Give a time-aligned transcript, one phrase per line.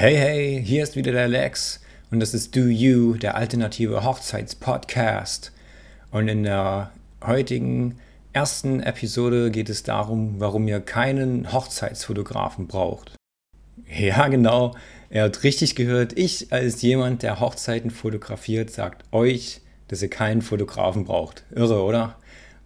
[0.00, 1.80] Hey, hey, hier ist wieder der Lex
[2.12, 5.50] und das ist Do You, der alternative Hochzeitspodcast.
[6.12, 7.98] Und in der heutigen
[8.32, 13.16] ersten Episode geht es darum, warum ihr keinen Hochzeitsfotografen braucht.
[13.88, 14.76] Ja, genau,
[15.10, 16.16] er hat richtig gehört.
[16.16, 21.42] Ich als jemand, der Hochzeiten fotografiert, sagt euch, dass ihr keinen Fotografen braucht.
[21.50, 22.14] Irre, oder?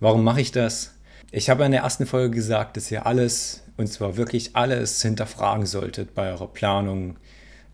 [0.01, 0.97] Warum mache ich das?
[1.31, 5.67] Ich habe in der ersten Folge gesagt, dass ihr alles und zwar wirklich alles hinterfragen
[5.67, 7.17] solltet bei eurer Planung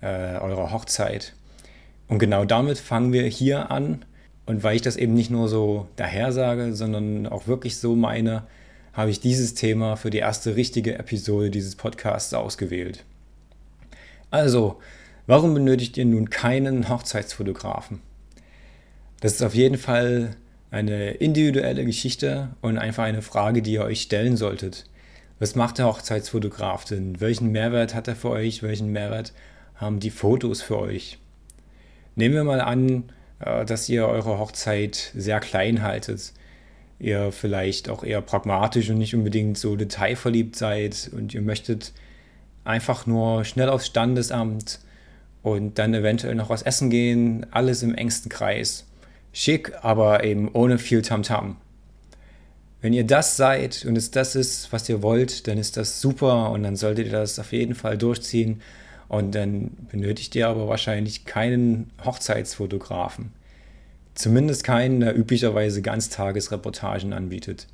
[0.00, 1.34] äh, eurer Hochzeit.
[2.08, 4.04] Und genau damit fangen wir hier an.
[4.46, 8.44] Und weil ich das eben nicht nur so daher sage, sondern auch wirklich so meine,
[8.94, 13.04] habe ich dieses Thema für die erste richtige Episode dieses Podcasts ausgewählt.
[14.30, 14.78] Also,
[15.26, 18.00] warum benötigt ihr nun keinen Hochzeitsfotografen?
[19.20, 20.36] Das ist auf jeden Fall
[20.70, 24.86] eine individuelle Geschichte und einfach eine Frage, die ihr euch stellen solltet.
[25.40, 27.20] Was macht der Hochzeitsfotograf denn?
[27.20, 28.62] Welchen Mehrwert hat er für euch?
[28.62, 29.32] Welchen Mehrwert
[29.76, 31.18] haben die Fotos für euch?
[32.16, 33.04] Nehmen wir mal an,
[33.38, 36.32] äh, dass ihr eure Hochzeit sehr klein haltet.
[36.98, 41.92] Ihr vielleicht auch eher pragmatisch und nicht unbedingt so detailverliebt seid und ihr möchtet
[42.64, 44.80] einfach nur schnell aufs Standesamt
[45.44, 48.84] und dann eventuell noch was essen gehen, alles im engsten Kreis.
[49.32, 51.50] Schick, aber eben ohne viel Tamtam.
[51.50, 51.67] -Tam.
[52.80, 56.50] Wenn ihr das seid und es das ist, was ihr wollt, dann ist das super
[56.50, 58.60] und dann solltet ihr das auf jeden Fall durchziehen.
[59.08, 63.32] Und dann benötigt ihr aber wahrscheinlich keinen Hochzeitsfotografen.
[64.14, 67.66] Zumindest keinen, der üblicherweise Ganztagesreportagen anbietet.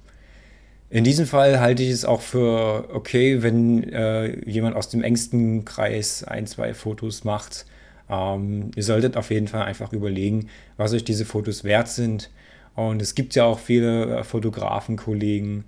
[0.91, 5.65] In diesem Fall halte ich es auch für okay, wenn äh, jemand aus dem engsten
[5.65, 7.67] Kreis ein, zwei Fotos macht.
[8.09, 12.31] Ähm, ihr solltet auf jeden Fall einfach überlegen, was euch diese Fotos wert sind
[12.75, 15.65] und es gibt ja auch viele äh, Fotografenkollegen,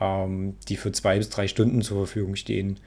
[0.00, 2.78] ähm, die für zwei bis drei Stunden zur Verfügung stehen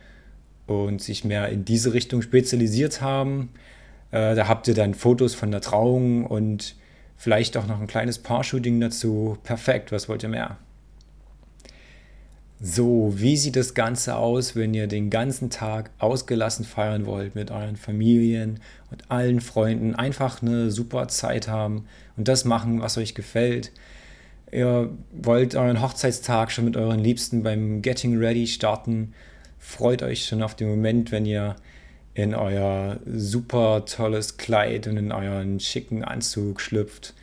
[0.68, 3.50] und sich mehr in diese Richtung spezialisiert haben.
[4.12, 6.76] Äh, da habt ihr dann Fotos von der Trauung und
[7.18, 9.38] vielleicht auch noch ein kleines Paar-Shooting dazu.
[9.44, 10.58] Perfekt, was wollt ihr mehr?
[12.62, 17.52] So, wie sieht das Ganze aus, wenn ihr den ganzen Tag ausgelassen feiern wollt mit
[17.52, 18.62] euren Familien
[18.92, 19.94] und allen Freunden?
[19.94, 21.86] Einfach eine super Zeit haben
[22.16, 23.72] und das machen, was euch gefällt.
[24.54, 29.14] Ihr wollt euren Hochzeitstag schon mit euren Liebsten beim Getting Ready starten.
[29.60, 31.58] Freut euch schon auf den Moment, wenn ihr
[32.14, 37.16] in euer super tolles Kleid und in euren schicken Anzug schlüpft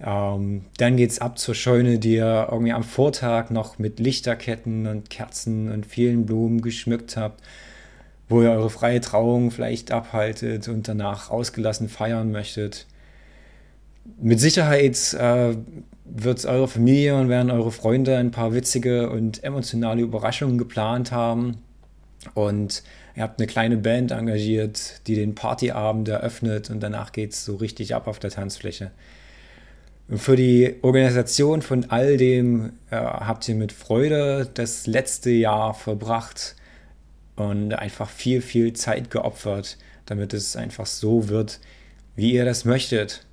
[0.00, 4.86] ähm, dann geht es ab zur Scheune, die ihr irgendwie am Vortag noch mit Lichterketten
[4.86, 7.42] und Kerzen und vielen Blumen geschmückt habt,
[8.28, 12.86] wo ihr eure freie Trauung vielleicht abhaltet und danach ausgelassen feiern möchtet.
[14.20, 15.56] Mit Sicherheit äh,
[16.04, 21.58] wird eure Familie und werden eure Freunde ein paar witzige und emotionale Überraschungen geplant haben.
[22.34, 22.82] Und
[23.16, 27.56] ihr habt eine kleine Band engagiert, die den Partyabend eröffnet und danach geht es so
[27.56, 28.92] richtig ab auf der Tanzfläche.
[30.10, 36.56] Für die Organisation von all dem äh, habt ihr mit Freude das letzte Jahr verbracht
[37.36, 39.76] und einfach viel, viel Zeit geopfert,
[40.06, 41.60] damit es einfach so wird,
[42.16, 43.26] wie ihr das möchtet.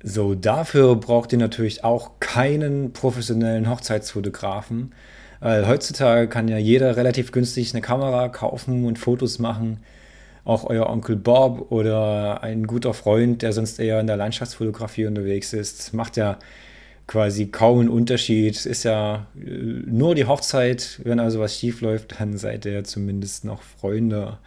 [0.00, 4.92] So, dafür braucht ihr natürlich auch keinen professionellen Hochzeitsfotografen.
[5.40, 9.80] Weil heutzutage kann ja jeder relativ günstig eine Kamera kaufen und Fotos machen
[10.44, 15.52] auch euer Onkel Bob oder ein guter Freund, der sonst eher in der Landschaftsfotografie unterwegs
[15.52, 16.38] ist, macht ja
[17.06, 18.66] quasi kaum einen Unterschied.
[18.66, 23.44] Ist ja äh, nur die Hochzeit, wenn also was schief läuft, dann seid ihr zumindest
[23.44, 24.38] noch Freunde,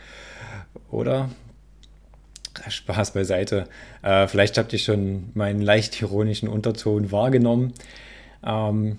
[0.92, 1.30] oder?
[2.68, 3.66] Spaß beiseite.
[4.02, 7.74] Äh, vielleicht habt ihr schon meinen leicht ironischen Unterton wahrgenommen.
[8.44, 8.98] Ähm,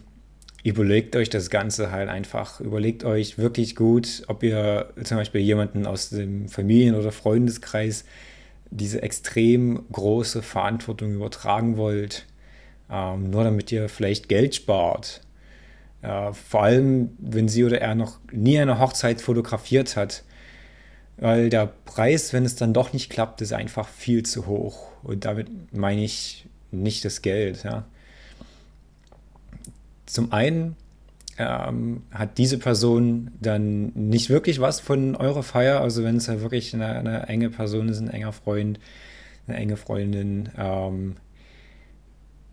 [0.65, 2.61] überlegt euch das Ganze halt einfach.
[2.61, 8.05] Überlegt euch wirklich gut, ob ihr zum Beispiel jemanden aus dem Familien- oder Freundeskreis
[8.71, 12.27] diese extrem große Verantwortung übertragen wollt,
[12.91, 15.23] ähm, nur damit ihr vielleicht Geld spart.
[16.03, 20.25] Äh, vor allem, wenn sie oder er noch nie eine Hochzeit fotografiert hat,
[21.17, 24.93] weil der Preis, wenn es dann doch nicht klappt, ist einfach viel zu hoch.
[25.03, 27.65] Und damit meine ich nicht das Geld.
[27.65, 27.87] Ja.
[30.09, 30.77] Zum einen
[31.37, 36.41] ähm, hat diese Person dann nicht wirklich was von eurer Feier, also wenn es ja
[36.41, 38.81] wirklich eine, eine, enge Person ist, ein enger Freund,
[39.47, 41.16] eine enge Freundin, ähm,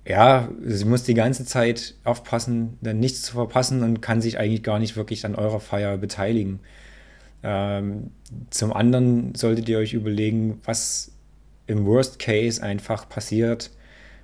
[0.06, 4.62] ja, sie muss die ganze Zeit aufpassen, dann nichts zu verpassen und kann sich eigentlich
[4.62, 6.60] gar nicht wirklich an eurer Feier beteiligen.
[7.42, 8.12] Ähm,
[8.50, 11.14] zum anderen solltet ihr euch überlegen, was
[11.68, 13.72] im Worst Case einfach passiert,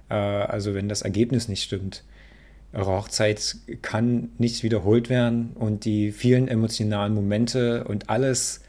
[0.10, 2.04] äh, also wenn das Ergebnis nicht stimmt.
[2.74, 8.62] Eure Hochzeit kann nicht wiederholt werden und die vielen emotionalen Momente und alles,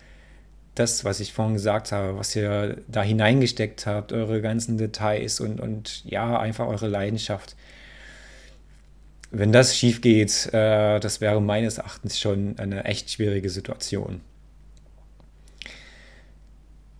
[0.74, 5.60] das, was ich vorhin gesagt habe, was ihr da hineingesteckt habt, eure ganzen Details und,
[5.60, 7.54] und ja, einfach eure Leidenschaft.
[9.30, 14.20] Wenn das schief geht, äh, das wäre meines Erachtens schon eine echt schwierige Situation.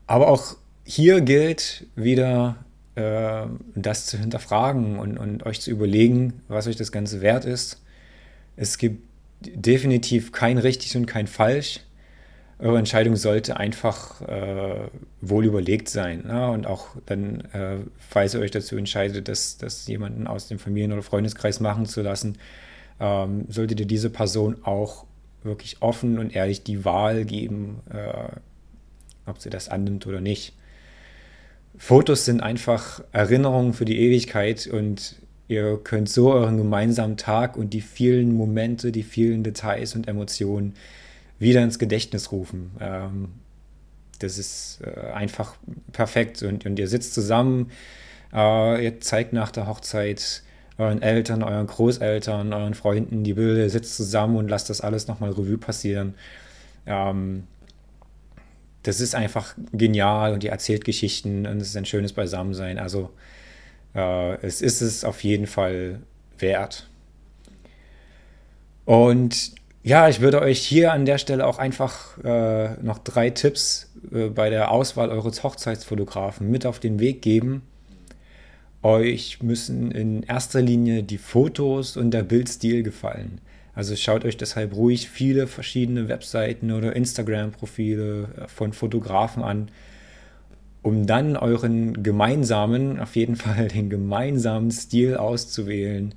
[0.07, 2.57] Aber auch hier gilt wieder,
[2.95, 7.83] äh, das zu hinterfragen und, und euch zu überlegen, was euch das Ganze wert ist.
[8.57, 9.05] Es gibt
[9.41, 11.81] definitiv kein richtig und kein falsch
[12.63, 14.89] eure Entscheidung sollte einfach äh,
[15.21, 16.25] wohl überlegt sein.
[16.29, 16.49] Ja?
[16.49, 20.93] Und auch dann, äh, falls ihr euch dazu entscheidet, das, das jemanden aus dem Familien-
[20.93, 22.39] oder Freundeskreis machen zu lassen,
[23.01, 25.07] ähm, solltet ihr diese Person auch
[25.43, 28.29] wirklich offen und ehrlich die Wahl geben, äh,
[29.29, 30.55] ob sie das annimmt oder nicht.
[31.79, 35.17] Fotos sind einfach Erinnerungen für die Ewigkeit und
[35.49, 40.75] ihr könnt so euren gemeinsamen Tag und die vielen Momente, die vielen Details und Emotionen
[41.39, 42.71] wieder ins Gedächtnis rufen.
[42.81, 43.29] Ähm,
[44.21, 45.57] das ist äh, einfach
[45.93, 46.43] perfekt.
[46.43, 47.71] Und, und ihr sitzt zusammen,
[48.33, 50.43] äh, ihr zeigt nach der Hochzeit
[50.79, 55.31] euren Eltern, euren Großeltern, euren Freunden die Bilder, sitzt zusammen und lasst das alles nochmal
[55.31, 56.15] Revue passieren.
[56.87, 57.45] Ähm,
[58.83, 62.79] das ist einfach genial und ihr erzählt Geschichten und es ist ein schönes Beisammensein.
[62.79, 63.11] Also
[63.95, 66.01] äh, es ist es auf jeden Fall
[66.39, 66.89] wert.
[68.85, 69.53] Und
[69.85, 74.29] ja, ich würde euch hier an der Stelle auch einfach äh, noch drei Tipps äh,
[74.29, 77.63] bei der Auswahl eures Hochzeitsfotografen mit auf den Weg geben.
[78.83, 83.41] Euch müssen in erster Linie die Fotos und der Bildstil gefallen.
[83.75, 89.71] Also schaut euch deshalb ruhig viele verschiedene Webseiten oder Instagram-Profile äh, von Fotografen an,
[90.83, 96.15] um dann euren gemeinsamen, auf jeden Fall den gemeinsamen Stil auszuwählen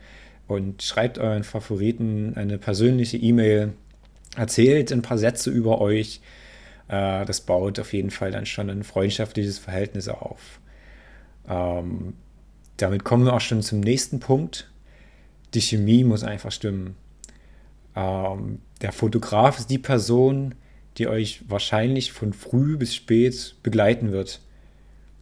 [0.47, 3.73] und schreibt euren Favoriten eine persönliche E-Mail,
[4.35, 6.19] erzählt ein paar Sätze über euch.
[6.89, 10.59] Äh, das baut auf jeden Fall dann schon ein freundschaftliches Verhältnis auf.
[11.47, 12.15] Ähm,
[12.75, 14.69] damit kommen wir auch schon zum nächsten Punkt.
[15.53, 16.97] Die Chemie muss einfach stimmen.
[17.95, 20.55] Ähm, der Fotograf ist die Person,
[20.97, 24.41] die euch wahrscheinlich von früh bis spät begleiten wird.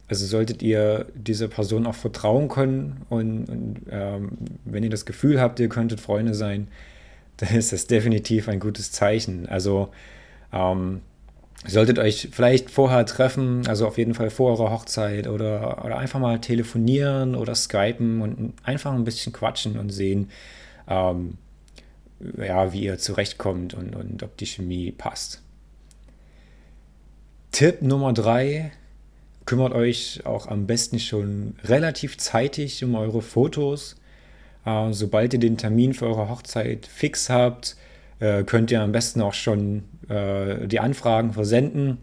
[0.06, 4.32] Also solltet ihr dieser Person auch vertrauen können und, und ähm,
[4.64, 6.68] wenn ihr das Gefühl habt, ihr könntet Freunde sein,
[7.38, 9.48] dann ist das definitiv ein gutes Zeichen.
[9.48, 9.88] Also
[10.52, 11.00] ähm,
[11.66, 16.20] solltet euch vielleicht vorher treffen, also auf jeden Fall vor eurer Hochzeit oder, oder einfach
[16.20, 20.30] mal telefonieren oder skypen und einfach ein bisschen quatschen und sehen,
[20.88, 21.38] ähm,
[22.38, 25.42] ja, wie ihr zurechtkommt und, und ob die Chemie passt.
[27.52, 28.72] Tipp Nummer drei
[29.46, 33.96] kümmert euch auch am besten schon relativ zeitig um eure Fotos.
[34.64, 37.76] Äh, sobald ihr den Termin für eure Hochzeit fix habt,
[38.20, 41.98] äh, könnt ihr am besten auch schon äh, die Anfragen versenden.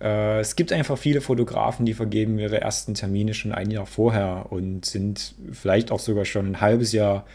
[0.00, 4.46] Äh, es gibt einfach viele Fotografen, die vergeben ihre ersten Termine schon ein Jahr vorher
[4.50, 7.26] und sind vielleicht auch sogar schon ein halbes Jahr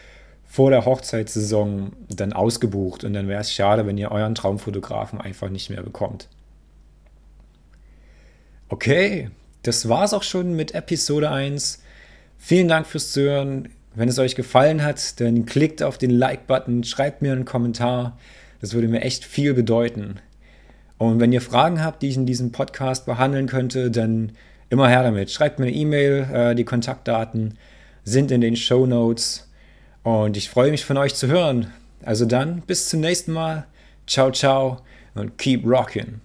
[0.54, 3.02] vor der Hochzeitssaison dann ausgebucht.
[3.02, 6.28] Und dann wäre es schade, wenn ihr euren Traumfotografen einfach nicht mehr bekommt.
[8.68, 9.30] Okay,
[9.64, 11.82] das war's auch schon mit Episode 1.
[12.38, 13.68] Vielen Dank fürs Zuhören.
[13.96, 18.16] Wenn es euch gefallen hat, dann klickt auf den Like-Button, schreibt mir einen Kommentar.
[18.60, 20.20] Das würde mir echt viel bedeuten.
[20.98, 24.30] Und wenn ihr Fragen habt, die ich in diesem Podcast behandeln könnte, dann
[24.70, 25.32] immer her damit.
[25.32, 26.28] Schreibt mir eine E-Mail.
[26.32, 27.58] Äh, die Kontaktdaten
[28.04, 29.48] sind in den Show Notes.
[30.04, 31.72] Und ich freue mich von euch zu hören.
[32.04, 33.66] Also dann, bis zum nächsten Mal.
[34.06, 34.82] Ciao, ciao
[35.14, 36.20] und keep rocking.